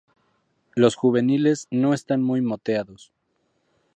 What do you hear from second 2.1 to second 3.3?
muy moteados.